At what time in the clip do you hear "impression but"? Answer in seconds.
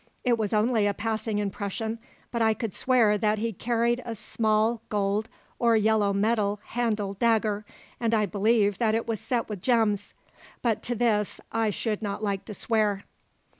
1.37-2.41